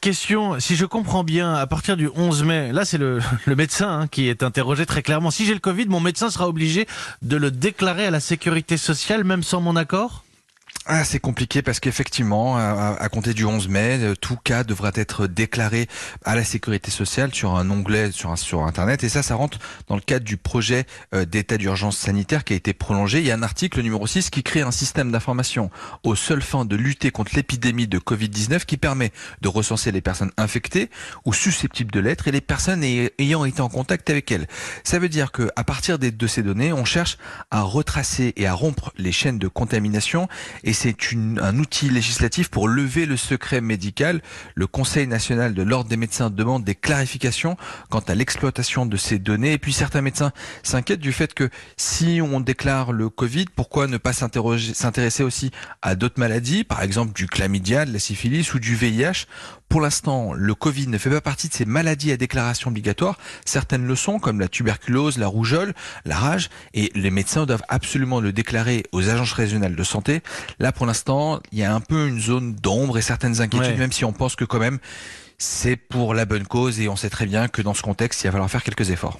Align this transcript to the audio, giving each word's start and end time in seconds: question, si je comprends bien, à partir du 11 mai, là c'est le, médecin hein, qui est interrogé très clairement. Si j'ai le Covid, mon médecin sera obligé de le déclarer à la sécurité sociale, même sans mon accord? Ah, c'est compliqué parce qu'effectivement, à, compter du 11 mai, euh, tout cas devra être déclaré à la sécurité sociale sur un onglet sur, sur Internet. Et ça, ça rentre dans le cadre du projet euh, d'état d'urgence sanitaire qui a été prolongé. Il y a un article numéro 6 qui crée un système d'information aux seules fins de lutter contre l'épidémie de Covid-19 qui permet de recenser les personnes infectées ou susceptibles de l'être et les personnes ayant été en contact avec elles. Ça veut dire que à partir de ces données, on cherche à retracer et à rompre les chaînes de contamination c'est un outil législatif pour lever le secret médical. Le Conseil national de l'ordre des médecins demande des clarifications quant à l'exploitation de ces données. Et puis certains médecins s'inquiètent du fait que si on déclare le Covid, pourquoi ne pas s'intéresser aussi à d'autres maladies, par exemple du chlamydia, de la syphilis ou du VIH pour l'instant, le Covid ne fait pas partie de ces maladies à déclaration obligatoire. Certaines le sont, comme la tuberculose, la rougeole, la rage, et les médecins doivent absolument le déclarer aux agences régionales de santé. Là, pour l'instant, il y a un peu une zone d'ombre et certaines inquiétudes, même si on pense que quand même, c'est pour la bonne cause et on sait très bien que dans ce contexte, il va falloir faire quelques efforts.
question, 0.00 0.60
si 0.60 0.76
je 0.76 0.84
comprends 0.84 1.24
bien, 1.24 1.54
à 1.54 1.66
partir 1.66 1.96
du 1.96 2.08
11 2.14 2.44
mai, 2.44 2.72
là 2.72 2.84
c'est 2.84 2.98
le, 2.98 3.20
médecin 3.46 4.00
hein, 4.00 4.06
qui 4.08 4.28
est 4.28 4.42
interrogé 4.42 4.86
très 4.86 5.02
clairement. 5.02 5.30
Si 5.30 5.44
j'ai 5.44 5.54
le 5.54 5.60
Covid, 5.60 5.86
mon 5.86 6.00
médecin 6.00 6.30
sera 6.30 6.48
obligé 6.48 6.86
de 7.22 7.36
le 7.36 7.50
déclarer 7.50 8.06
à 8.06 8.10
la 8.10 8.20
sécurité 8.20 8.76
sociale, 8.76 9.24
même 9.24 9.42
sans 9.42 9.60
mon 9.60 9.76
accord? 9.76 10.24
Ah, 10.90 11.04
c'est 11.04 11.20
compliqué 11.20 11.60
parce 11.60 11.80
qu'effectivement, 11.80 12.56
à, 12.56 13.08
compter 13.10 13.34
du 13.34 13.44
11 13.44 13.68
mai, 13.68 13.98
euh, 14.00 14.14
tout 14.14 14.36
cas 14.42 14.64
devra 14.64 14.90
être 14.94 15.26
déclaré 15.26 15.86
à 16.24 16.34
la 16.34 16.44
sécurité 16.44 16.90
sociale 16.90 17.34
sur 17.34 17.56
un 17.56 17.68
onglet 17.68 18.10
sur, 18.10 18.38
sur 18.38 18.62
Internet. 18.62 19.04
Et 19.04 19.10
ça, 19.10 19.22
ça 19.22 19.34
rentre 19.34 19.58
dans 19.88 19.96
le 19.96 20.00
cadre 20.00 20.24
du 20.24 20.38
projet 20.38 20.86
euh, 21.14 21.26
d'état 21.26 21.58
d'urgence 21.58 21.98
sanitaire 21.98 22.42
qui 22.42 22.54
a 22.54 22.56
été 22.56 22.72
prolongé. 22.72 23.18
Il 23.18 23.26
y 23.26 23.30
a 23.30 23.34
un 23.34 23.42
article 23.42 23.82
numéro 23.82 24.06
6 24.06 24.30
qui 24.30 24.42
crée 24.42 24.62
un 24.62 24.70
système 24.70 25.12
d'information 25.12 25.70
aux 26.04 26.14
seules 26.14 26.40
fins 26.40 26.64
de 26.64 26.74
lutter 26.74 27.10
contre 27.10 27.36
l'épidémie 27.36 27.86
de 27.86 27.98
Covid-19 27.98 28.64
qui 28.64 28.78
permet 28.78 29.12
de 29.42 29.48
recenser 29.48 29.92
les 29.92 30.00
personnes 30.00 30.32
infectées 30.38 30.88
ou 31.26 31.34
susceptibles 31.34 31.90
de 31.90 32.00
l'être 32.00 32.28
et 32.28 32.32
les 32.32 32.40
personnes 32.40 32.82
ayant 32.82 33.44
été 33.44 33.60
en 33.60 33.68
contact 33.68 34.08
avec 34.08 34.32
elles. 34.32 34.46
Ça 34.84 34.98
veut 34.98 35.10
dire 35.10 35.32
que 35.32 35.50
à 35.54 35.64
partir 35.64 35.98
de 35.98 36.26
ces 36.26 36.42
données, 36.42 36.72
on 36.72 36.86
cherche 36.86 37.18
à 37.50 37.60
retracer 37.60 38.32
et 38.36 38.46
à 38.46 38.54
rompre 38.54 38.90
les 38.96 39.12
chaînes 39.12 39.38
de 39.38 39.48
contamination 39.48 40.28
c'est 40.80 40.96
un 41.40 41.58
outil 41.58 41.90
législatif 41.90 42.50
pour 42.50 42.68
lever 42.68 43.04
le 43.04 43.16
secret 43.16 43.60
médical. 43.60 44.22
Le 44.54 44.68
Conseil 44.68 45.08
national 45.08 45.52
de 45.52 45.62
l'ordre 45.64 45.90
des 45.90 45.96
médecins 45.96 46.30
demande 46.30 46.62
des 46.62 46.76
clarifications 46.76 47.56
quant 47.90 47.98
à 47.98 48.14
l'exploitation 48.14 48.86
de 48.86 48.96
ces 48.96 49.18
données. 49.18 49.54
Et 49.54 49.58
puis 49.58 49.72
certains 49.72 50.02
médecins 50.02 50.30
s'inquiètent 50.62 51.00
du 51.00 51.10
fait 51.10 51.34
que 51.34 51.50
si 51.76 52.20
on 52.22 52.38
déclare 52.38 52.92
le 52.92 53.08
Covid, 53.08 53.46
pourquoi 53.56 53.88
ne 53.88 53.96
pas 53.96 54.12
s'intéresser 54.12 55.24
aussi 55.24 55.50
à 55.82 55.96
d'autres 55.96 56.20
maladies, 56.20 56.62
par 56.62 56.84
exemple 56.84 57.12
du 57.12 57.26
chlamydia, 57.26 57.84
de 57.84 57.92
la 57.92 57.98
syphilis 57.98 58.54
ou 58.54 58.60
du 58.60 58.76
VIH 58.76 59.26
pour 59.68 59.82
l'instant, 59.82 60.32
le 60.32 60.54
Covid 60.54 60.86
ne 60.86 60.96
fait 60.96 61.10
pas 61.10 61.20
partie 61.20 61.48
de 61.48 61.52
ces 61.52 61.66
maladies 61.66 62.10
à 62.10 62.16
déclaration 62.16 62.70
obligatoire. 62.70 63.18
Certaines 63.44 63.86
le 63.86 63.94
sont, 63.96 64.18
comme 64.18 64.40
la 64.40 64.48
tuberculose, 64.48 65.18
la 65.18 65.26
rougeole, 65.26 65.74
la 66.06 66.16
rage, 66.16 66.48
et 66.72 66.90
les 66.94 67.10
médecins 67.10 67.44
doivent 67.44 67.64
absolument 67.68 68.20
le 68.20 68.32
déclarer 68.32 68.84
aux 68.92 69.10
agences 69.10 69.34
régionales 69.34 69.76
de 69.76 69.84
santé. 69.84 70.22
Là, 70.68 70.72
pour 70.72 70.84
l'instant, 70.84 71.40
il 71.50 71.60
y 71.60 71.64
a 71.64 71.74
un 71.74 71.80
peu 71.80 72.08
une 72.08 72.20
zone 72.20 72.54
d'ombre 72.54 72.98
et 72.98 73.00
certaines 73.00 73.40
inquiétudes, 73.40 73.78
même 73.78 73.90
si 73.90 74.04
on 74.04 74.12
pense 74.12 74.36
que 74.36 74.44
quand 74.44 74.58
même, 74.58 74.78
c'est 75.38 75.76
pour 75.76 76.12
la 76.12 76.26
bonne 76.26 76.46
cause 76.46 76.78
et 76.78 76.90
on 76.90 76.96
sait 76.96 77.08
très 77.08 77.24
bien 77.24 77.48
que 77.48 77.62
dans 77.62 77.72
ce 77.72 77.80
contexte, 77.80 78.22
il 78.22 78.26
va 78.26 78.32
falloir 78.32 78.50
faire 78.50 78.62
quelques 78.62 78.90
efforts. 78.90 79.16